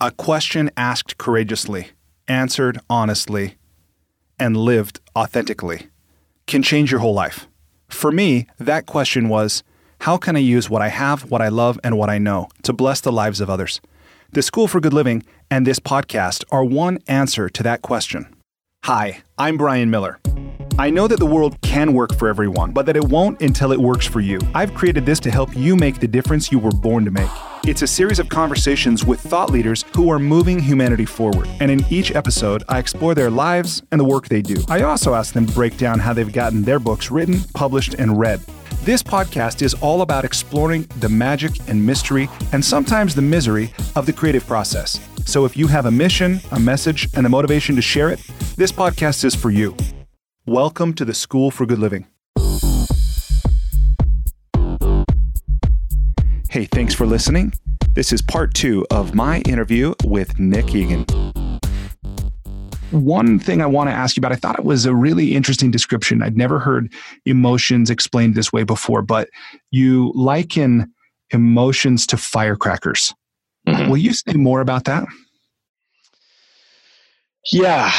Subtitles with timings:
[0.00, 1.88] A question asked courageously,
[2.28, 3.56] answered honestly,
[4.38, 5.88] and lived authentically
[6.46, 7.48] can change your whole life.
[7.88, 9.64] For me, that question was
[10.02, 12.72] how can I use what I have, what I love, and what I know to
[12.72, 13.80] bless the lives of others?
[14.30, 18.32] The School for Good Living and this podcast are one answer to that question.
[18.84, 20.20] Hi, I'm Brian Miller.
[20.80, 23.80] I know that the world can work for everyone, but that it won't until it
[23.80, 24.38] works for you.
[24.54, 27.28] I've created this to help you make the difference you were born to make.
[27.66, 31.48] It's a series of conversations with thought leaders who are moving humanity forward.
[31.58, 34.62] And in each episode, I explore their lives and the work they do.
[34.68, 38.16] I also ask them to break down how they've gotten their books written, published, and
[38.16, 38.38] read.
[38.84, 44.06] This podcast is all about exploring the magic and mystery, and sometimes the misery, of
[44.06, 45.00] the creative process.
[45.26, 48.20] So if you have a mission, a message, and the motivation to share it,
[48.54, 49.76] this podcast is for you.
[50.48, 52.06] Welcome to the School for Good Living.
[56.48, 57.52] Hey, thanks for listening.
[57.94, 61.04] This is part two of my interview with Nick Egan.
[62.92, 65.70] One thing I want to ask you about, I thought it was a really interesting
[65.70, 66.22] description.
[66.22, 66.90] I'd never heard
[67.26, 69.28] emotions explained this way before, but
[69.70, 70.90] you liken
[71.28, 73.12] emotions to firecrackers.
[73.66, 73.90] Mm-hmm.
[73.90, 75.04] Will you say more about that?
[77.52, 77.92] Yeah,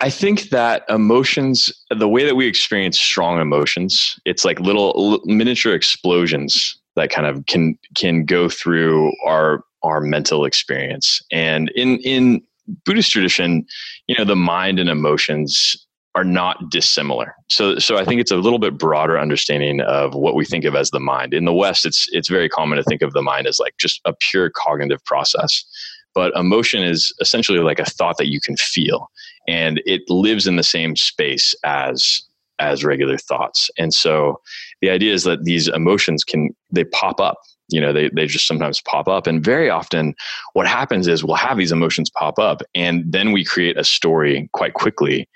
[0.00, 5.74] I think that emotions, the way that we experience strong emotions, it's like little miniature
[5.74, 11.22] explosions that kind of can can go through our our mental experience.
[11.32, 12.42] And in in
[12.84, 13.64] Buddhist tradition,
[14.06, 15.76] you know, the mind and emotions
[16.14, 17.34] are not dissimilar.
[17.48, 20.74] So so I think it's a little bit broader understanding of what we think of
[20.74, 21.32] as the mind.
[21.32, 24.00] In the West, it's it's very common to think of the mind as like just
[24.04, 25.64] a pure cognitive process.
[26.12, 29.08] But emotion is essentially like a thought that you can feel
[29.50, 32.22] and it lives in the same space as
[32.60, 33.70] as regular thoughts.
[33.78, 34.40] And so
[34.82, 38.46] the idea is that these emotions can they pop up you know they, they just
[38.46, 39.26] sometimes pop up.
[39.26, 40.14] And very often
[40.54, 44.48] what happens is we'll have these emotions pop up and then we create a story
[44.52, 45.28] quite quickly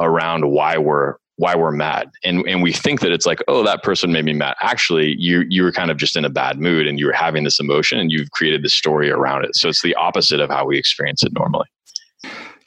[0.00, 2.10] around why we're why we're mad.
[2.24, 4.56] And and we think that it's like oh that person made me mad.
[4.60, 7.44] Actually you you were kind of just in a bad mood and you were having
[7.44, 9.54] this emotion and you've created this story around it.
[9.56, 11.66] So it's the opposite of how we experience it normally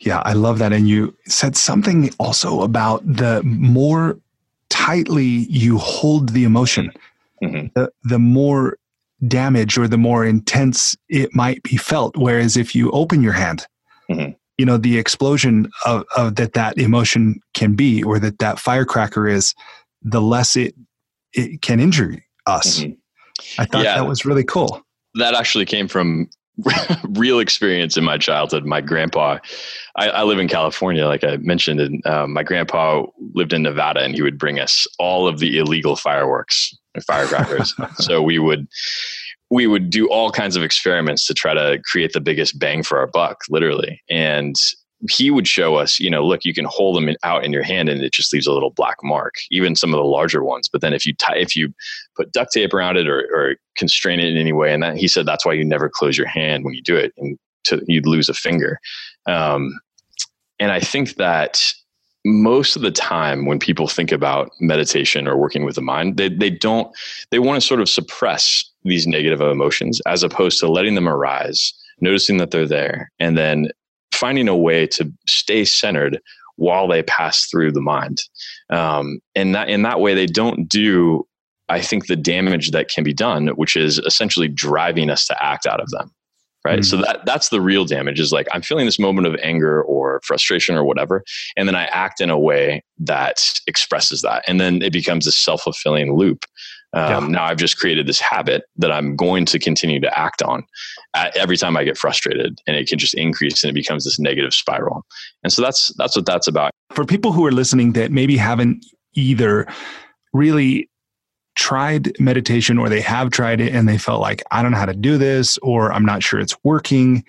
[0.05, 0.73] yeah i love that.
[0.73, 4.17] And you said something also about the more
[4.69, 6.91] tightly you hold the emotion
[7.43, 7.67] mm-hmm.
[7.75, 8.77] the, the more
[9.27, 12.17] damage or the more intense it might be felt.
[12.17, 13.65] Whereas if you open your hand
[14.09, 14.31] mm-hmm.
[14.57, 19.27] you know the explosion of, of that that emotion can be or that that firecracker
[19.27, 19.53] is
[20.01, 20.75] the less it
[21.33, 22.81] it can injure us.
[22.81, 23.61] Mm-hmm.
[23.61, 24.83] i thought yeah, that was really cool.
[25.15, 26.29] That actually came from
[27.09, 29.39] real experience in my childhood my grandpa
[29.95, 34.01] I, I live in california like i mentioned and um, my grandpa lived in nevada
[34.01, 38.67] and he would bring us all of the illegal fireworks and firecrackers so we would
[39.53, 42.97] we would do all kinds of experiments to try to create the biggest bang for
[42.97, 44.01] our buck, literally.
[44.09, 44.55] And
[45.09, 47.89] he would show us, you know, look, you can hold them out in your hand
[47.89, 50.69] and it just leaves a little black mark, even some of the larger ones.
[50.69, 51.73] But then if you tie, if you
[52.15, 55.07] put duct tape around it or, or constrain it in any way, and that he
[55.07, 58.07] said that's why you never close your hand when you do it, and to, you'd
[58.07, 58.79] lose a finger.
[59.25, 59.77] Um,
[60.59, 61.73] and I think that
[62.25, 66.29] most of the time when people think about meditation or working with the mind, they,
[66.29, 66.89] they don't,
[67.31, 71.73] they want to sort of suppress these negative emotions as opposed to letting them arise,
[71.99, 73.67] noticing that they're there, and then
[74.23, 76.17] finding a way to stay centered
[76.55, 78.19] while they pass through the mind.
[78.69, 81.27] Um, and that in that way, they don't do,
[81.67, 85.65] I think, the damage that can be done, which is essentially driving us to act
[85.65, 86.09] out of them.
[86.65, 86.79] Right.
[86.79, 86.83] Mm-hmm.
[86.83, 90.21] So that that's the real damage is like I'm feeling this moment of anger or
[90.23, 91.25] frustration or whatever.
[91.57, 94.45] And then I act in a way that expresses that.
[94.47, 96.45] And then it becomes a self-fulfilling loop
[96.93, 97.27] um, yeah.
[97.31, 100.63] Now I've just created this habit that I'm going to continue to act on
[101.35, 104.53] every time I get frustrated, and it can just increase and it becomes this negative
[104.53, 105.03] spiral.
[105.43, 106.71] And so that's that's what that's about.
[106.91, 109.67] For people who are listening that maybe haven't either
[110.33, 110.89] really
[111.55, 114.85] tried meditation or they have tried it and they felt like I don't know how
[114.85, 117.23] to do this or I'm not sure it's working.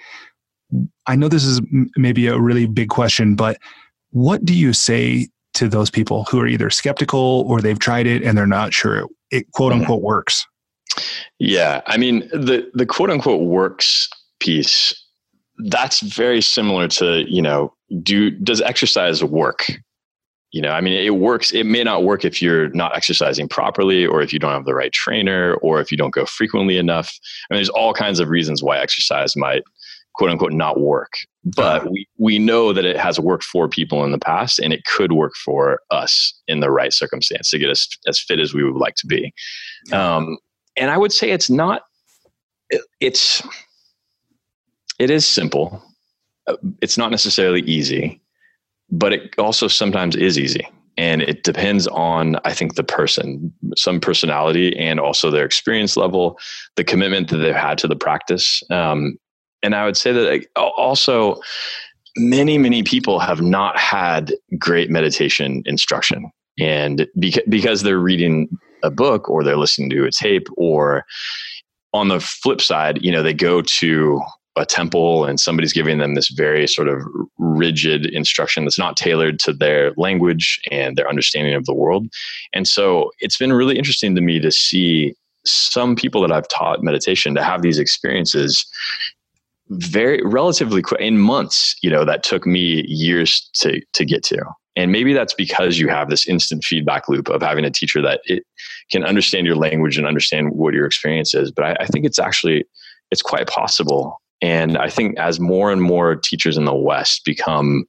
[1.07, 1.61] I know this is
[1.97, 3.59] maybe a really big question, but
[4.11, 8.23] what do you say to those people who are either skeptical or they've tried it
[8.23, 9.81] and they're not sure it, it quote mm-hmm.
[9.81, 10.47] unquote works?
[11.39, 14.09] Yeah, I mean the the quote unquote works
[14.41, 14.95] piece
[15.59, 17.73] that's very similar to you know
[18.03, 19.67] do does exercise work
[20.51, 24.05] you know i mean it works it may not work if you're not exercising properly
[24.05, 27.13] or if you don't have the right trainer or if you don't go frequently enough
[27.51, 29.63] I mean, there's all kinds of reasons why exercise might
[30.15, 31.13] quote unquote not work
[31.45, 31.91] but uh-huh.
[31.91, 35.13] we, we know that it has worked for people in the past and it could
[35.13, 38.81] work for us in the right circumstance to get us as fit as we would
[38.81, 39.33] like to be
[39.93, 40.39] um,
[40.77, 41.83] and i would say it's not
[43.01, 43.43] it's
[44.99, 45.83] it is simple.
[46.47, 48.21] Uh, it's not necessarily easy,
[48.91, 50.67] but it also sometimes is easy.
[50.97, 56.39] And it depends on, I think, the person, some personality, and also their experience level,
[56.77, 58.63] the commitment that they've had to the practice.
[58.71, 59.19] Um,
[59.65, 61.41] and I would say that also,
[62.17, 66.31] many, many people have not had great meditation instruction.
[66.61, 68.49] And beca- because they're reading
[68.83, 71.05] a book or they're listening to a tape or
[71.95, 74.21] on the flip side, you know, they go to
[74.57, 77.01] a temple and somebody's giving them this very sort of
[77.39, 82.07] rigid instruction that's not tailored to their language and their understanding of the world.
[82.53, 85.15] And so it's been really interesting to me to see
[85.47, 88.65] some people that I've taught meditation to have these experiences
[89.71, 94.43] very relatively quick in months, you know, that took me years to to get to.
[94.77, 98.21] And maybe that's because you have this instant feedback loop of having a teacher that
[98.25, 98.45] it
[98.91, 101.53] can understand your language and understand what your experience is.
[101.53, 102.65] But I, I think it's actually
[103.11, 104.21] it's quite possible.
[104.43, 107.85] And I think as more and more teachers in the West become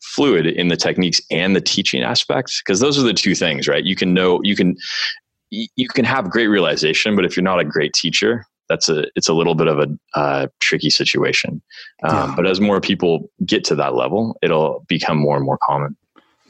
[0.00, 3.84] fluid in the techniques and the teaching aspects, because those are the two things, right?
[3.84, 4.76] You can know you can
[5.50, 9.28] you can have great realization, but if you're not a great teacher, that's a it's
[9.28, 11.62] a little bit of a uh, tricky situation.
[12.02, 12.32] Um, yeah.
[12.36, 15.96] But as more people get to that level, it'll become more and more common.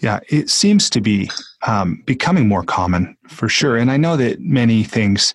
[0.01, 1.31] Yeah, it seems to be
[1.67, 3.77] um, becoming more common for sure.
[3.77, 5.33] And I know that many things,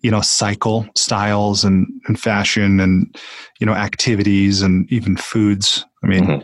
[0.00, 3.14] you know, cycle styles and, and fashion and,
[3.60, 5.84] you know, activities and even foods.
[6.02, 6.42] I mean, mm-hmm.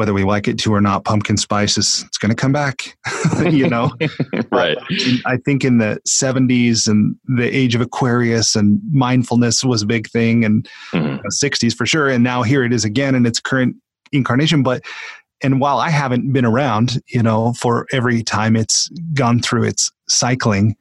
[0.00, 2.96] Whether we like it to or not, pumpkin spice is it's going to come back,
[3.50, 3.90] you know?
[4.50, 4.78] right.
[5.26, 10.08] I think in the 70s and the age of Aquarius and mindfulness was a big
[10.08, 11.18] thing and mm-hmm.
[11.26, 12.08] 60s for sure.
[12.08, 13.76] And now here it is again in its current
[14.10, 14.62] incarnation.
[14.62, 14.82] But
[15.42, 19.92] and while I haven't been around, you know, for every time it's gone through its
[20.08, 20.76] cycling,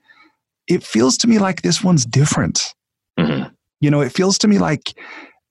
[0.69, 2.73] it feels to me like this one's different.
[3.19, 3.49] Mm-hmm.
[3.81, 4.93] You know, it feels to me like,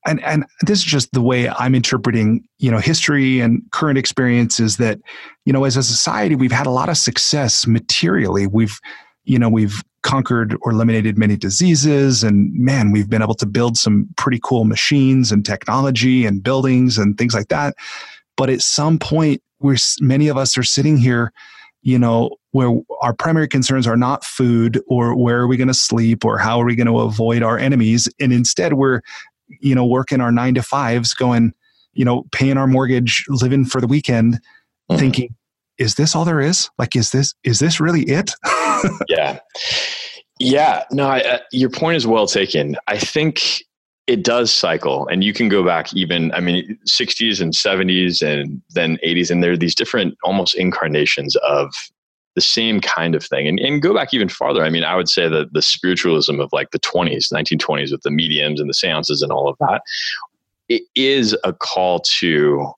[0.08, 4.78] and and this is just the way I'm interpreting, you know, history and current experiences
[4.78, 4.98] that,
[5.44, 8.46] you know, as a society we've had a lot of success materially.
[8.46, 8.78] We've,
[9.24, 13.76] you know, we've conquered or eliminated many diseases and man we've been able to build
[13.76, 17.74] some pretty cool machines and technology and buildings and things like that
[18.38, 21.32] but at some point, we're many of us are sitting here,
[21.82, 22.72] you know, where
[23.02, 26.60] our primary concerns are not food or where are we going to sleep or how
[26.60, 29.02] are we going to avoid our enemies, and instead we're,
[29.60, 31.52] you know, working our nine to fives, going,
[31.92, 34.98] you know, paying our mortgage, living for the weekend, mm-hmm.
[34.98, 35.34] thinking,
[35.78, 36.70] is this all there is?
[36.78, 38.32] Like, is this is this really it?
[39.08, 39.40] yeah.
[40.40, 42.76] Yeah, no, I, uh, your point is well taken.
[42.86, 43.62] I think
[44.08, 48.60] it does cycle and you can go back even i mean 60s and 70s and
[48.70, 51.70] then 80s and there are these different almost incarnations of
[52.38, 53.48] the same kind of thing.
[53.48, 56.48] And, and go back even farther i mean i would say that the spiritualism of
[56.52, 59.82] like the 20s 1920s with the mediums and the seances and all of that
[60.68, 62.72] it is a call to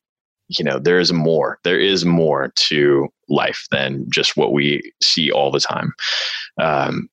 [0.49, 5.31] you know there is more there is more to life than just what we see
[5.31, 5.93] all the time.
[6.61, 7.09] Um,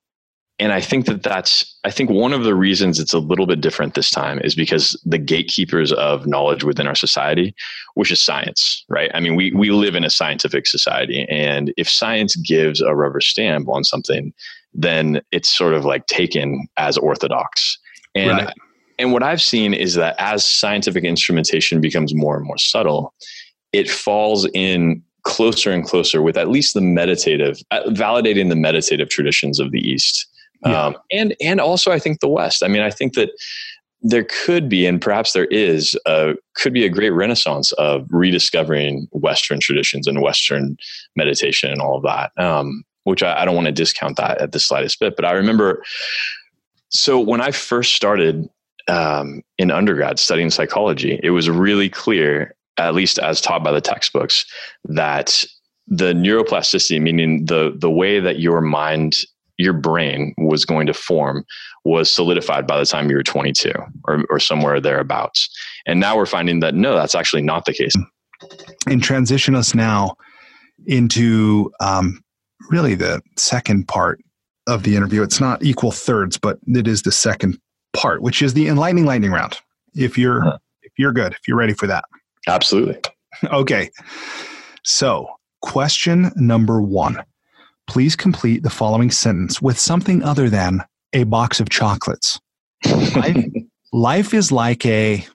[0.59, 3.62] and I think that that's, I think one of the reasons it's a little bit
[3.62, 7.54] different this time is because the gatekeepers of knowledge within our society,
[7.94, 9.12] which is science, right?
[9.13, 11.27] I mean, we, we live in a scientific society.
[11.30, 14.33] And if science gives a rubber stamp on something,
[14.74, 17.77] then it's sort of like taken as orthodox.
[18.15, 18.53] And, right.
[18.98, 23.13] and what I've seen is that as scientific instrumentation becomes more and more subtle,
[23.74, 29.10] it falls in closer and closer with at least the meditative, uh, validating the meditative
[29.10, 30.25] traditions of the East
[30.66, 30.86] yeah.
[30.86, 32.64] um, and and also I think the West.
[32.64, 33.32] I mean, I think that
[34.02, 39.08] there could be, and perhaps there is, uh, could be a great renaissance of rediscovering
[39.12, 40.78] Western traditions and Western
[41.16, 42.32] meditation and all of that.
[42.42, 45.16] Um, which I, I don't want to discount that at the slightest bit.
[45.16, 45.82] But I remember,
[46.90, 48.50] so when I first started
[48.90, 53.80] um, in undergrad studying psychology, it was really clear, at least as taught by the
[53.80, 54.46] textbooks,
[54.84, 55.46] that
[55.88, 59.20] the neuroplasticity, meaning the the way that your mind
[59.58, 61.44] your brain was going to form
[61.84, 63.72] was solidified by the time you were 22
[64.06, 65.50] or, or somewhere thereabouts.
[65.86, 67.94] And now we're finding that no, that's actually not the case.
[68.88, 70.16] And transition us now
[70.86, 72.22] into um,
[72.70, 74.20] really the second part
[74.68, 75.24] of the interview.
[75.24, 77.58] It's not equal thirds, but it is the second
[77.94, 79.58] part, which is the enlightening lightning round.
[79.96, 80.58] If you're huh.
[80.84, 82.06] if you're good, if you're ready for that.
[82.48, 83.00] Absolutely.
[83.46, 83.90] okay.
[84.84, 85.28] So,
[85.62, 87.24] question number one
[87.88, 90.82] please complete the following sentence with something other than
[91.13, 92.39] a box of chocolates.
[92.86, 93.46] life,
[93.94, 95.25] life is like a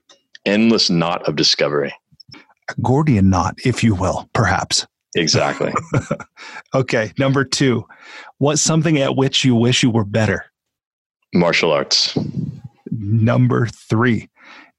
[0.44, 1.94] endless knot of discovery.
[2.34, 4.86] A Gordian knot, if you will, perhaps.
[5.14, 5.72] Exactly.
[6.74, 7.12] okay.
[7.18, 7.86] Number two,
[8.38, 10.46] what's something at which you wish you were better?
[11.34, 12.16] Martial arts.
[12.90, 14.28] Number three,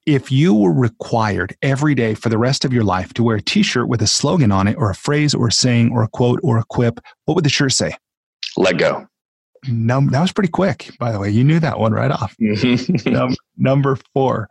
[0.05, 3.41] If you were required every day for the rest of your life to wear a
[3.41, 6.09] t shirt with a slogan on it, or a phrase, or a saying, or a
[6.09, 7.95] quote, or a quip, what would the shirt say?
[8.57, 9.07] Let go.
[9.67, 11.29] Num- that was pretty quick, by the way.
[11.29, 12.35] You knew that one right off.
[13.05, 14.49] Num- number four.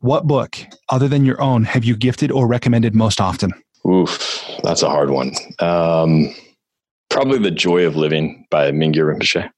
[0.00, 0.56] What book,
[0.88, 3.52] other than your own, have you gifted or recommended most often?
[3.86, 5.32] Oof, that's a hard one.
[5.58, 6.34] Um,
[7.10, 9.50] probably The Joy of Living by Mingyur Rinpoche.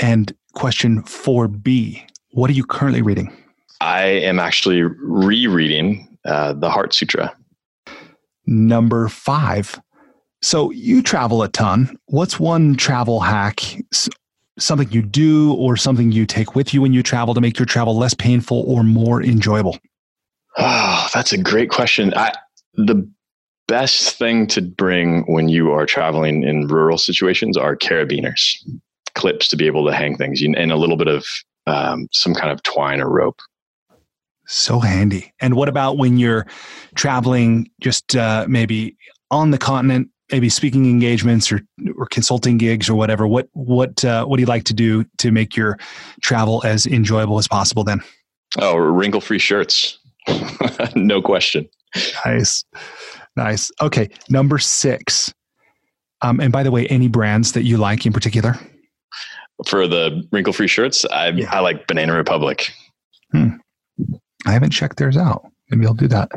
[0.00, 2.02] And question 4B
[2.32, 3.32] What are you currently reading?
[3.80, 7.34] I am actually rereading uh, the Heart Sutra.
[8.46, 9.80] Number five.
[10.42, 11.96] So you travel a ton.
[12.06, 13.60] What's one travel hack,
[14.58, 17.66] something you do or something you take with you when you travel to make your
[17.66, 19.78] travel less painful or more enjoyable?
[20.58, 22.12] Oh, that's a great question.
[22.14, 22.32] I,
[22.74, 23.08] the
[23.66, 28.56] best thing to bring when you are traveling in rural situations are carabiners,
[29.14, 31.24] clips to be able to hang things, and a little bit of
[31.66, 33.40] um, some kind of twine or rope.
[34.46, 35.32] So handy.
[35.40, 36.46] And what about when you're
[36.94, 38.96] traveling just uh, maybe
[39.30, 41.60] on the continent, maybe speaking engagements or,
[41.96, 43.26] or consulting gigs or whatever?
[43.26, 45.78] What what uh, what do you like to do to make your
[46.22, 47.84] travel as enjoyable as possible?
[47.84, 48.00] Then,
[48.58, 49.98] oh, wrinkle free shirts,
[50.94, 51.68] no question.
[52.24, 52.64] Nice,
[53.36, 53.70] nice.
[53.80, 55.32] Okay, number six.
[56.22, 58.58] Um, and by the way, any brands that you like in particular?
[59.66, 61.48] For the wrinkle free shirts, I yeah.
[61.50, 62.70] I like Banana Republic.
[63.30, 63.56] Hmm.
[64.46, 65.44] I haven't checked theirs out.
[65.70, 66.30] Maybe I'll do that.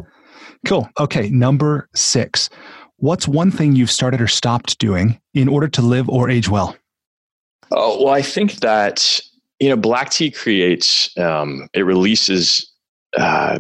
[0.66, 0.90] Cool.
[1.00, 1.30] Okay.
[1.30, 2.50] Number six.
[2.98, 6.76] What's one thing you've started or stopped doing in order to live or age well?
[7.72, 9.20] Oh, well, I think that,
[9.60, 12.72] you know, black tea creates, um, it releases
[13.16, 13.60] uh,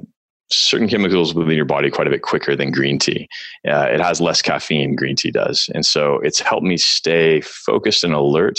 [0.49, 3.27] certain chemicals within your body quite a bit quicker than green tea.
[3.67, 5.69] Uh, it has less caffeine, green tea does.
[5.75, 8.57] And so it's helped me stay focused and alert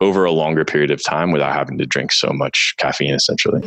[0.00, 3.60] over a longer period of time without having to drink so much caffeine, essentially.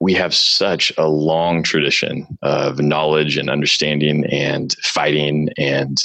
[0.00, 5.96] we have such a long tradition of knowledge and understanding and fighting and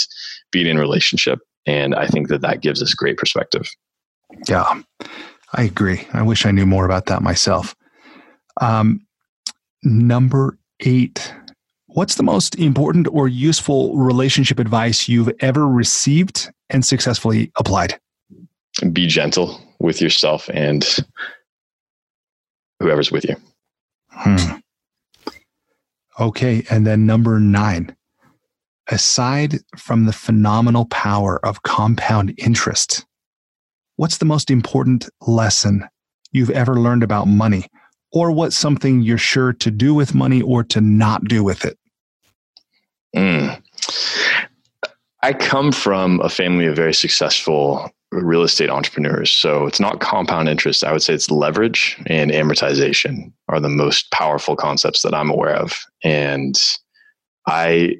[0.51, 1.39] being in relationship.
[1.65, 3.67] And I think that that gives us great perspective.
[4.47, 4.81] Yeah,
[5.53, 6.07] I agree.
[6.13, 7.73] I wish I knew more about that myself.
[8.61, 9.05] Um,
[9.83, 11.33] number eight,
[11.87, 17.99] what's the most important or useful relationship advice you've ever received and successfully applied?
[18.91, 20.85] Be gentle with yourself and
[22.79, 23.35] whoever's with you.
[24.09, 24.57] Hmm.
[26.19, 26.63] Okay.
[26.69, 27.95] And then number nine,
[28.89, 33.05] aside from the phenomenal power of compound interest,
[33.97, 35.87] what's the most important lesson
[36.31, 37.67] you've ever learned about money
[38.11, 41.77] or what's something you're sure to do with money or to not do with it?
[43.15, 43.61] Mm.
[45.23, 49.31] I come from a family of very successful real estate entrepreneurs.
[49.31, 50.83] So it's not compound interest.
[50.83, 55.55] I would say it's leverage and amortization are the most powerful concepts that I'm aware
[55.55, 55.73] of.
[56.03, 56.57] And
[57.47, 57.97] I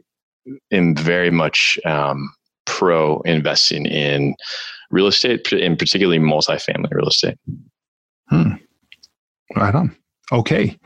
[0.72, 2.34] am very much um,
[2.66, 4.36] pro investing in
[4.92, 7.38] real estate, and particularly multifamily real estate.
[8.30, 8.54] Hmm.
[9.56, 9.96] Right on.
[10.32, 10.78] Okay.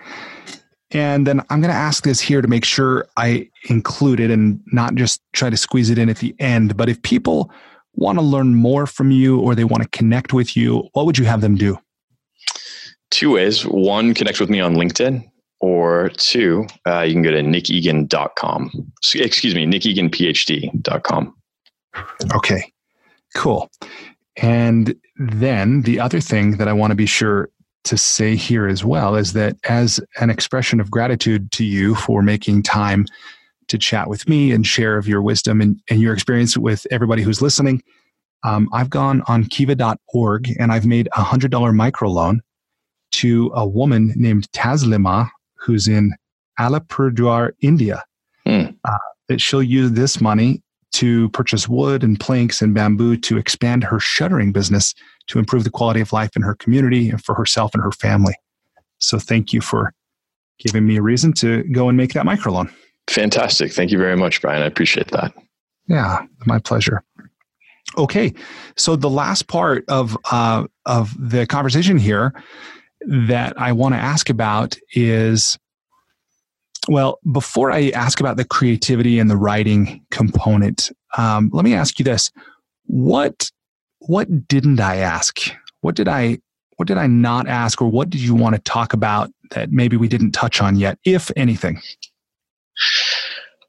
[0.91, 4.62] And then I'm going to ask this here to make sure I include it and
[4.68, 6.75] not just try to squeeze it in at the end.
[6.75, 7.51] But if people
[7.94, 11.18] want to learn more from you or they want to connect with you, what would
[11.18, 11.80] you have them do?
[13.10, 13.65] Two ways.
[13.65, 15.25] One, connect with me on LinkedIn,
[15.62, 18.91] or two, uh, you can go to nickegan.com.
[19.15, 21.36] Excuse me, nickeganphd.com.
[22.34, 22.74] Okay,
[23.36, 23.70] cool.
[24.38, 27.50] And then the other thing that I want to be sure
[27.83, 32.21] to say here as well is that as an expression of gratitude to you for
[32.21, 33.05] making time
[33.67, 37.23] to chat with me and share of your wisdom and, and your experience with everybody
[37.23, 37.81] who's listening,
[38.43, 42.39] um, I've gone on kiva.org and I've made a $100 microloan
[43.13, 46.13] to a woman named Taslima who's in
[46.59, 48.03] Alipurduar, India.
[48.45, 48.75] Mm.
[48.83, 48.97] Uh,
[49.27, 50.61] that she'll use this money
[50.93, 54.93] to purchase wood and planks and bamboo to expand her shuttering business
[55.27, 58.36] to improve the quality of life in her community and for herself and her family.
[59.00, 59.93] So thank you for
[60.60, 62.71] giving me a reason to go and make that microloan.
[63.10, 63.74] Fantastic.
[63.74, 64.62] Thank you very much, Brian.
[64.62, 65.33] I appreciate that.
[65.88, 67.03] Yeah, my pleasure.
[67.98, 68.33] Okay,
[68.77, 72.33] so the last part of uh, of the conversation here
[73.01, 75.57] that I want to ask about is
[76.88, 82.00] well, before I ask about the creativity and the writing component, um, let me ask
[82.00, 82.31] you this:
[82.85, 83.51] what
[84.00, 85.39] what didn't I ask?
[85.81, 86.39] What did I
[86.77, 89.97] what did I not ask, or what did you want to talk about that maybe
[89.97, 91.79] we didn't touch on yet, if anything?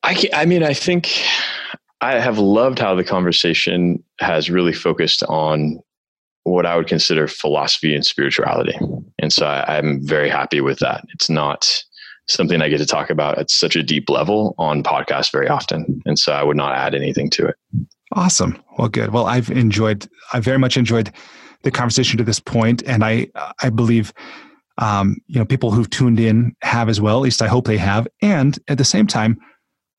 [0.02, 1.23] I I mean, I think
[2.00, 5.81] I have loved how the conversation has really focused on
[6.45, 8.78] what I would consider philosophy and spirituality,
[9.19, 11.04] and so I, I'm very happy with that.
[11.12, 11.85] It's not
[12.29, 16.02] something I get to talk about at such a deep level on podcasts very often.
[16.07, 17.57] And so I would not add anything to it.
[18.12, 18.62] Awesome.
[18.79, 19.12] Well, good.
[19.12, 21.11] Well, I've enjoyed, I very much enjoyed
[21.62, 23.29] the conversation to this point, and I,
[23.62, 24.12] I believe,
[24.79, 27.17] um, you know, people who've tuned in have as well.
[27.17, 28.07] At least I hope they have.
[28.21, 29.38] And at the same time,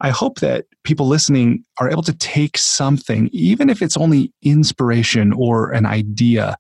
[0.01, 5.31] I hope that people listening are able to take something, even if it's only inspiration
[5.33, 6.57] or an idea,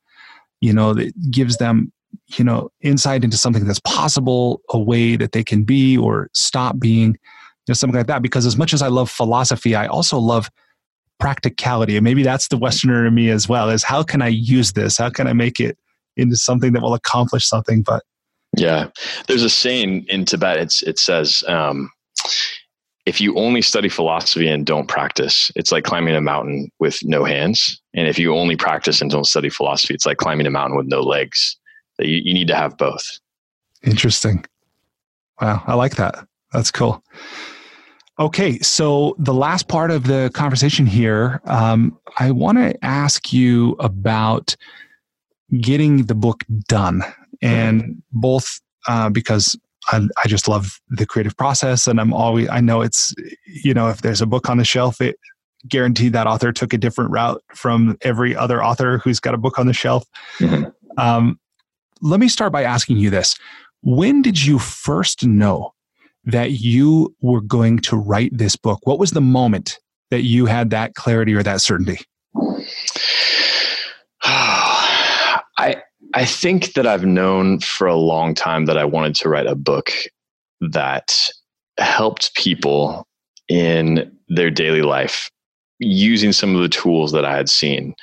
[0.61, 1.91] you know, that gives them
[2.37, 6.79] you know insight into something that's possible a way that they can be or stop
[6.79, 8.21] being you know something like that.
[8.21, 10.49] Because as much as i love philosophy i also love
[11.19, 11.95] practicality.
[11.95, 14.97] And maybe that's the westerner in me as well is how can i use this?
[14.97, 15.77] How can i make it
[16.17, 17.81] into something that will accomplish something?
[17.81, 18.03] But
[18.57, 18.89] yeah.
[19.27, 21.89] There's a saying in tibet it's it says um,
[23.05, 27.23] if you only study philosophy and don't practice it's like climbing a mountain with no
[27.23, 27.81] hands.
[27.93, 30.87] And if you only practice and don't study philosophy it's like climbing a mountain with
[30.87, 31.57] no legs
[31.97, 33.19] that you, you need to have both.
[33.83, 34.45] Interesting.
[35.41, 36.25] Wow, I like that.
[36.51, 37.03] That's cool.
[38.19, 43.71] Okay, so the last part of the conversation here, um, I want to ask you
[43.79, 44.55] about
[45.59, 47.01] getting the book done,
[47.41, 49.57] and both uh, because
[49.87, 53.15] I, I, just love the creative process, and I'm always I know it's
[53.47, 55.17] you know if there's a book on the shelf, it
[55.67, 59.57] guaranteed that author took a different route from every other author who's got a book
[59.57, 60.05] on the shelf.
[60.37, 60.69] Mm-hmm.
[60.99, 61.39] Um,
[62.03, 63.35] let me start by asking you this.
[63.81, 65.73] When did you first know
[66.25, 68.79] that you were going to write this book?
[68.83, 69.79] What was the moment
[70.11, 71.99] that you had that clarity or that certainty?
[74.23, 75.81] I
[76.13, 79.55] I think that I've known for a long time that I wanted to write a
[79.55, 79.91] book
[80.61, 81.17] that
[81.79, 83.07] helped people
[83.49, 85.29] in their daily life
[85.79, 87.95] using some of the tools that I had seen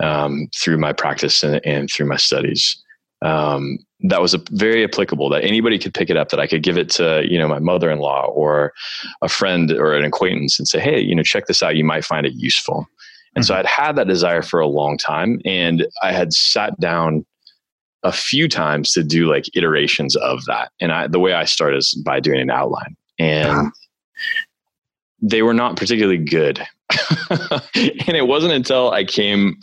[0.00, 2.82] um, through my practice and, and, through my studies
[3.22, 6.62] um, that was a, very applicable that anybody could pick it up that i could
[6.62, 8.72] give it to you know my mother-in-law or
[9.22, 11.76] a friend or an acquaintance and say hey you know check this out.
[11.76, 12.86] You might find it useful.
[13.34, 13.48] And mm-hmm.
[13.48, 17.24] so i'd had that desire for a long time and i had sat down
[18.06, 20.70] a few times to do like iterations of that.
[20.80, 22.96] And I, the way i start is by doing an outline.
[23.18, 23.70] And uh-huh.
[25.20, 26.64] they were not particularly good.
[28.08, 29.58] And it wasn't until i came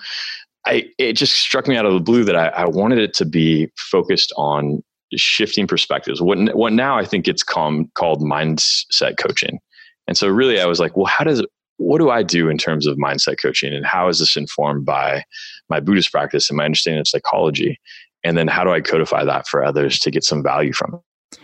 [0.65, 3.25] I it just struck me out of the blue that I, I wanted it to
[3.25, 4.83] be focused on
[5.15, 6.21] shifting perspectives.
[6.21, 9.59] What what now I think it's called called mindset coaching.
[10.07, 11.45] And so really I was like, well, how does
[11.77, 15.23] what do I do in terms of mindset coaching and how is this informed by
[15.69, 17.79] my Buddhist practice and my understanding of psychology?
[18.23, 21.39] And then how do I codify that for others to get some value from it?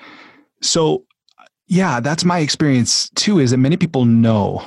[0.61, 1.05] So
[1.67, 4.65] yeah, that's my experience too, is that many people know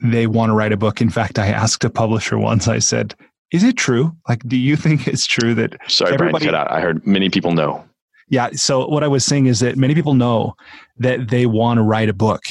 [0.00, 1.00] they want to write a book.
[1.00, 3.14] In fact, I asked a publisher once, I said,
[3.50, 4.16] is it true?
[4.28, 6.70] Like, do you think it's true that Sorry, everybody, Brian, cut out.
[6.70, 7.84] I heard many people know.
[8.28, 8.50] Yeah.
[8.52, 10.54] So what I was saying is that many people know
[10.98, 12.42] that they want to write a book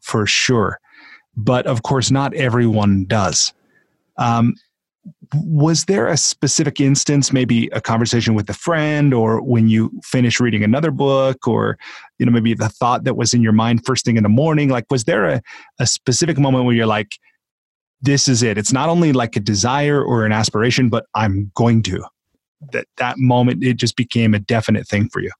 [0.00, 0.78] for sure,
[1.36, 3.52] but of course, not everyone does.
[4.16, 4.54] Um,
[5.34, 10.38] was there a specific instance, maybe a conversation with a friend, or when you finish
[10.38, 11.78] reading another book, or
[12.18, 14.68] you know maybe the thought that was in your mind first thing in the morning?
[14.68, 15.42] Like, was there a,
[15.80, 17.18] a specific moment where you're like,
[18.04, 18.58] this is it.
[18.58, 22.04] It's not only like a desire or an aspiration, but I'm going to.
[22.72, 25.30] That that moment, it just became a definite thing for you.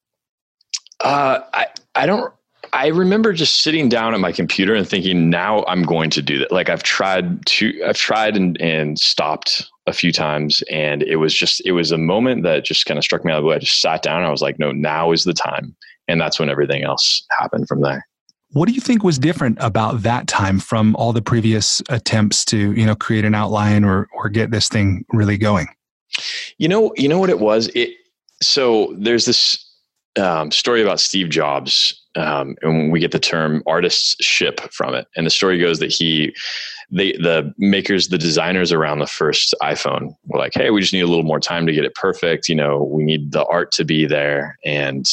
[1.00, 2.32] Uh, I I don't.
[2.72, 6.38] I remember just sitting down at my computer and thinking, now I'm going to do
[6.40, 6.50] that.
[6.50, 10.62] Like I've tried to, I've tried and, and stopped a few times.
[10.70, 13.38] And it was just, it was a moment that just kind of struck me out
[13.38, 13.56] of the way.
[13.56, 15.76] I just sat down I was like, no, now is the time.
[16.08, 18.04] And that's when everything else happened from there.
[18.54, 22.72] What do you think was different about that time from all the previous attempts to,
[22.72, 25.66] you know, create an outline or or get this thing really going?
[26.58, 27.68] You know, you know what it was.
[27.74, 27.90] It
[28.40, 29.58] so there's this
[30.16, 35.08] um, story about Steve Jobs, um, and we get the term artist's ship from it.
[35.16, 36.32] And the story goes that he
[36.92, 41.00] they the makers, the designers around the first iPhone were like, "Hey, we just need
[41.00, 42.48] a little more time to get it perfect.
[42.48, 45.06] You know, we need the art to be there." And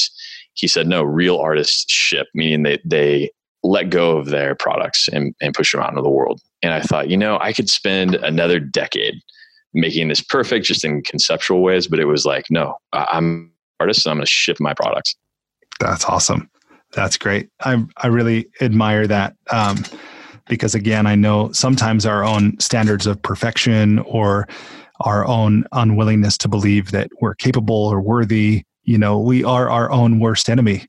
[0.53, 3.31] he said, "No, real artists ship, meaning they they
[3.63, 6.81] let go of their products and, and push them out into the world." And I
[6.81, 9.15] thought, you know, I could spend another decade
[9.73, 14.05] making this perfect, just in conceptual ways, but it was like, no, I'm an artist,
[14.05, 15.15] and I'm going to ship my products.
[15.79, 16.49] That's awesome.
[16.93, 17.49] That's great.
[17.61, 19.35] I I really admire that.
[19.49, 19.83] Um,
[20.47, 24.47] because again, I know sometimes our own standards of perfection or
[25.01, 29.91] our own unwillingness to believe that we're capable or worthy, you know, we are our
[29.91, 30.87] own worst enemy.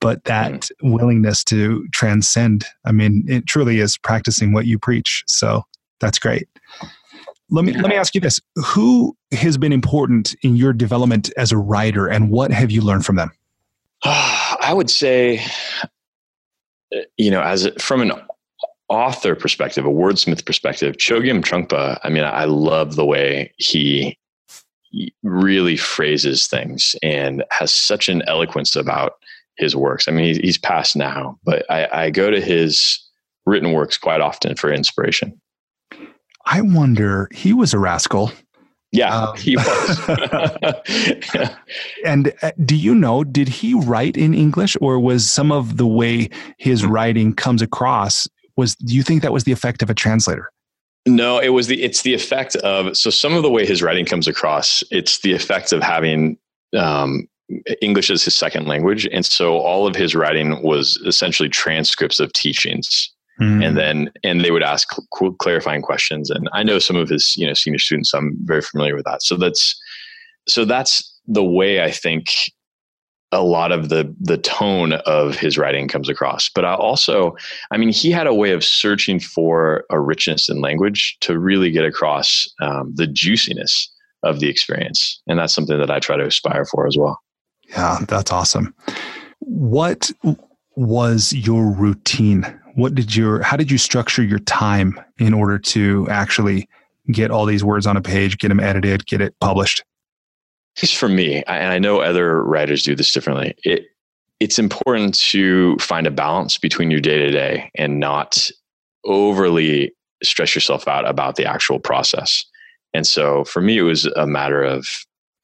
[0.00, 5.22] But that mm willingness to transcend, I mean, it truly is practicing what you preach.
[5.28, 5.62] So
[6.00, 6.48] that's great.
[7.50, 11.52] Let me let me ask you this: Who has been important in your development as
[11.52, 13.30] a writer, and what have you learned from them?
[14.04, 15.44] I would say,
[17.16, 18.12] you know, as from an
[18.88, 24.18] author perspective, a wordsmith perspective, Chogyam Trungpa, I mean, I love the way he
[25.22, 29.14] really phrases things and has such an eloquence about
[29.56, 30.08] his works.
[30.08, 32.98] I mean, he's passed now, but I, I go to his
[33.46, 35.40] written works quite often for inspiration.
[36.46, 38.32] I wonder, he was a rascal.
[38.90, 40.08] Yeah, um, he was.
[42.04, 45.86] and uh, do you know, did he write in English or was some of the
[45.86, 46.28] way
[46.58, 50.50] his writing comes across was do you think that was the effect of a translator?
[51.06, 54.04] No, it was the it's the effect of so some of the way his writing
[54.04, 56.38] comes across, it's the effect of having
[56.78, 57.28] um,
[57.80, 62.32] English as his second language, and so all of his writing was essentially transcripts of
[62.32, 63.66] teachings, mm.
[63.66, 64.88] and then and they would ask
[65.18, 66.30] cl- clarifying questions.
[66.30, 69.22] And I know some of his you know senior students, I'm very familiar with that.
[69.22, 69.80] So that's
[70.46, 72.26] so that's the way I think
[73.32, 76.48] a lot of the the tone of his writing comes across.
[76.48, 77.34] But I also
[77.70, 81.70] i mean he had a way of searching for a richness in language to really
[81.70, 83.90] get across um, the juiciness
[84.22, 85.20] of the experience.
[85.26, 87.20] And that's something that i try to aspire for as well.
[87.68, 88.74] Yeah that's awesome.
[89.40, 90.12] What
[90.76, 92.42] was your routine?
[92.74, 96.68] What did your how did you structure your time in order to actually
[97.10, 99.82] get all these words on a page get them edited get it published
[100.80, 103.86] least for me, and I know other writers do this differently, it
[104.40, 108.50] it's important to find a balance between your day to day and not
[109.04, 112.44] overly stress yourself out about the actual process.
[112.92, 114.86] And so for me, it was a matter of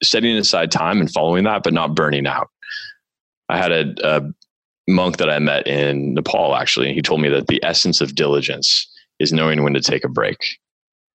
[0.03, 2.49] setting aside time and following that, but not burning out.
[3.47, 4.21] I had a, a
[4.89, 6.87] monk that I met in Nepal, actually.
[6.87, 8.85] And he told me that the essence of diligence
[9.19, 10.59] is knowing when to take a break.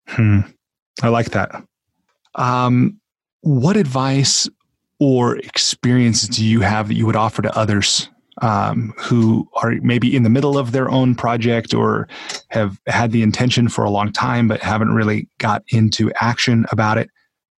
[0.07, 0.39] Hmm.
[1.01, 1.63] I like that.
[2.35, 2.99] Um,
[3.43, 4.49] what advice
[4.99, 8.09] or experience do you have that you would offer to others
[8.41, 12.07] um, who are maybe in the middle of their own project or
[12.49, 16.97] have had the intention for a long time but haven't really got into action about
[16.97, 17.09] it?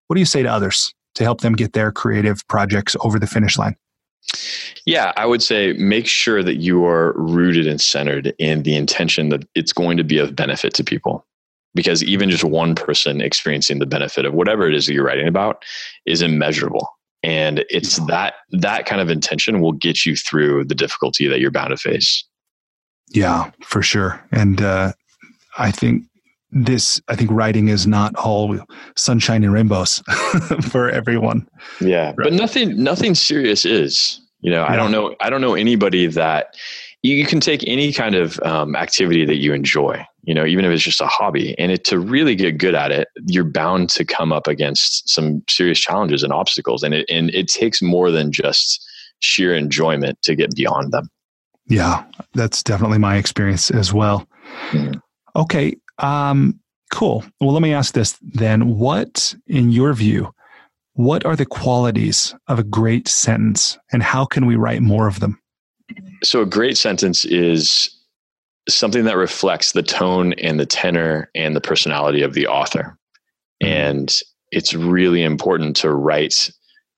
[0.08, 3.26] What do you say to others to help them get their creative projects over the
[3.26, 3.76] finish line?
[4.86, 9.28] Yeah, I would say make sure that you are rooted and centered in the intention
[9.28, 11.24] that it's going to be of benefit to people
[11.76, 15.28] because even just one person experiencing the benefit of whatever it is that you're writing
[15.28, 15.64] about
[16.06, 16.88] is immeasurable.
[17.22, 21.50] And it's that that kind of intention will get you through the difficulty that you're
[21.50, 22.24] bound to face.
[23.10, 24.20] Yeah for sure.
[24.32, 24.92] And uh,
[25.58, 26.04] i think
[26.52, 28.58] this i think writing is not all
[28.96, 29.98] sunshine and rainbows
[30.70, 31.48] for everyone.
[31.80, 32.16] Yeah right.
[32.16, 34.72] but nothing nothing serious is you know yeah.
[34.72, 36.54] i don't know i don't know anybody that
[37.14, 40.72] you can take any kind of um, activity that you enjoy you know even if
[40.72, 41.58] it's just a hobby.
[41.58, 45.42] And it, to really get good at it you're bound to come up against some
[45.48, 46.82] serious challenges and obstacles.
[46.82, 48.84] And it and it takes more than just
[49.20, 51.08] sheer enjoyment to get beyond them.
[51.68, 54.26] Yeah that's definitely my experience as well.
[54.70, 54.98] Mm-hmm.
[55.34, 56.60] okay um
[56.92, 57.24] cool.
[57.40, 58.76] Well let me ask this then.
[58.76, 60.32] What in your view
[60.94, 65.20] what are the qualities of a great sentence and how can we write more of
[65.20, 65.38] them
[66.26, 67.90] so a great sentence is
[68.68, 72.98] something that reflects the tone and the tenor and the personality of the author.
[73.62, 73.72] Mm-hmm.
[73.72, 74.14] And
[74.50, 76.50] it's really important to write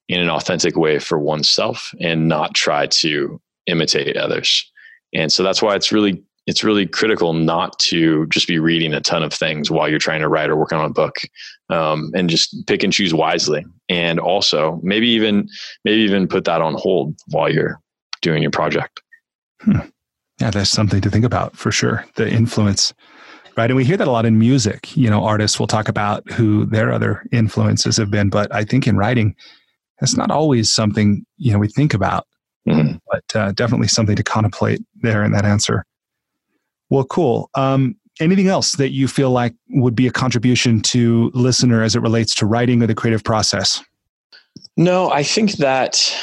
[0.09, 4.71] in an authentic way for oneself and not try to imitate others.
[5.15, 9.03] And so that's why it's really it's really critical not to just be reading a
[9.03, 11.17] ton of things while you're trying to write or work on a book
[11.69, 15.47] um, and just pick and choose wisely and also maybe even
[15.85, 17.79] maybe even put that on hold while you're
[18.23, 19.03] doing your project
[19.61, 19.79] hmm.
[20.41, 22.05] Yeah, that's something to think about for sure.
[22.15, 22.95] The influence,
[23.57, 23.71] right?
[23.71, 24.97] And we hear that a lot in music.
[24.97, 28.87] You know, artists will talk about who their other influences have been, but I think
[28.87, 29.35] in writing,
[29.99, 32.27] that's not always something you know we think about.
[32.69, 32.99] Mm-hmm.
[33.11, 35.85] But uh, definitely something to contemplate there in that answer.
[36.91, 37.51] Well, cool.
[37.55, 42.01] Um, anything else that you feel like would be a contribution to listener as it
[42.01, 43.83] relates to writing or the creative process?
[44.77, 46.15] No, I think that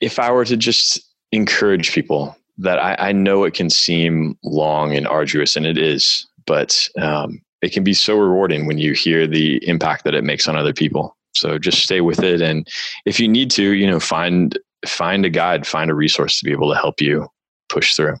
[0.00, 1.00] if I were to just
[1.32, 6.26] encourage people that I, I know it can seem long and arduous, and it is,
[6.46, 10.48] but um, it can be so rewarding when you hear the impact that it makes
[10.48, 11.16] on other people.
[11.34, 12.66] So just stay with it, and
[13.06, 16.52] if you need to, you know, find find a guide, find a resource to be
[16.52, 17.28] able to help you
[17.68, 18.16] push through.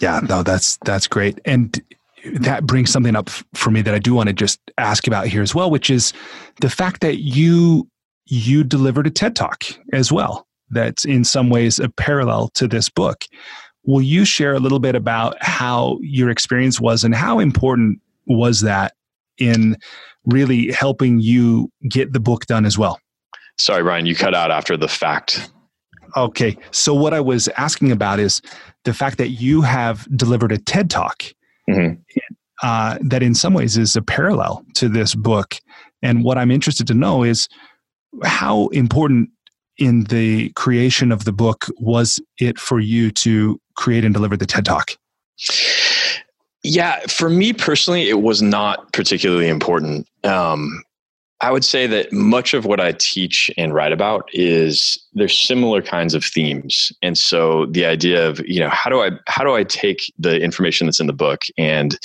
[0.00, 1.82] Yeah, no, that's that's great, and
[2.24, 5.42] that brings something up for me that I do want to just ask about here
[5.42, 6.12] as well, which is
[6.60, 7.88] the fact that you
[8.26, 10.46] you delivered a TED talk as well.
[10.70, 13.24] That's in some ways a parallel to this book.
[13.84, 18.62] Will you share a little bit about how your experience was and how important was
[18.62, 18.94] that
[19.38, 19.76] in
[20.24, 22.98] really helping you get the book done as well?
[23.58, 25.50] Sorry, Ryan, you cut out after the fact.
[26.16, 26.56] Okay.
[26.70, 28.40] So, what I was asking about is
[28.84, 31.24] the fact that you have delivered a TED talk
[31.68, 32.00] mm-hmm.
[32.62, 35.56] uh, that, in some ways, is a parallel to this book.
[36.02, 37.48] And what I'm interested to know is
[38.22, 39.30] how important
[39.78, 44.46] in the creation of the book was it for you to create and deliver the
[44.46, 44.92] TED Talk?
[46.62, 50.08] Yeah, for me personally, it was not particularly important.
[50.24, 50.82] Um,
[51.40, 55.82] I would say that much of what I teach and write about is there's similar
[55.82, 56.90] kinds of themes.
[57.02, 60.40] And so the idea of, you know, how do I how do I take the
[60.40, 61.98] information that's in the book and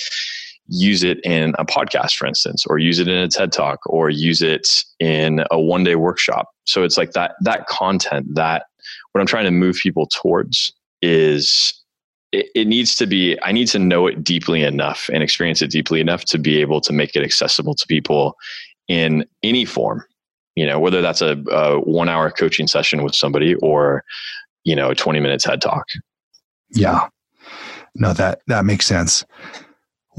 [0.70, 4.10] use it in a podcast, for instance, or use it in a TED talk, or
[4.10, 4.68] use it
[5.00, 6.50] in a one day workshop.
[6.66, 8.66] So it's like that that content that
[9.12, 11.74] what I'm trying to move people towards is
[12.32, 15.72] it, it, needs to be I need to know it deeply enough and experience it
[15.72, 18.36] deeply enough to be able to make it accessible to people
[18.88, 20.04] in any form.
[20.56, 24.04] You know, whether that's a, a one hour coaching session with somebody or
[24.64, 25.88] you know a 20 minute TED talk.
[26.70, 27.08] Yeah.
[27.96, 29.26] No, that that makes sense.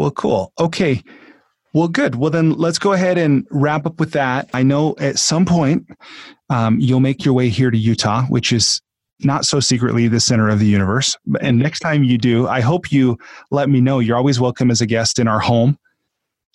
[0.01, 0.51] Well, cool.
[0.59, 1.03] Okay.
[1.75, 2.15] Well, good.
[2.15, 4.49] Well, then let's go ahead and wrap up with that.
[4.55, 5.87] I know at some point
[6.49, 8.81] um, you'll make your way here to Utah, which is
[9.19, 11.19] not so secretly the center of the universe.
[11.43, 13.19] And next time you do, I hope you
[13.51, 13.99] let me know.
[13.99, 15.79] You're always welcome as a guest in our home.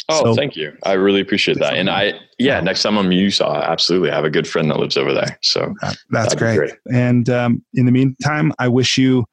[0.09, 0.75] Oh, so, thank you.
[0.81, 1.75] I really appreciate that.
[1.75, 4.09] And I, yeah, next time I'm in Utah, absolutely.
[4.09, 5.37] I have a good friend that lives over there.
[5.43, 5.71] So
[6.09, 6.57] that's great.
[6.57, 6.73] great.
[6.91, 9.23] And um, in the meantime, I wish you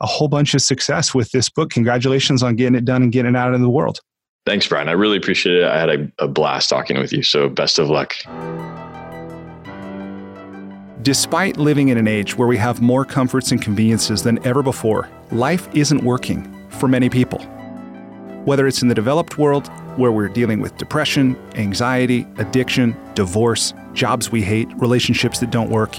[0.00, 1.70] a whole bunch of success with this book.
[1.70, 4.00] Congratulations on getting it done and getting it out in the world.
[4.46, 4.88] Thanks, Brian.
[4.88, 5.64] I really appreciate it.
[5.64, 7.22] I had a, a blast talking with you.
[7.22, 8.14] So best of luck.
[11.02, 15.08] Despite living in an age where we have more comforts and conveniences than ever before,
[15.32, 17.38] life isn't working for many people.
[18.44, 24.30] Whether it's in the developed world, where we're dealing with depression, anxiety, addiction, divorce, jobs
[24.30, 25.98] we hate, relationships that don't work,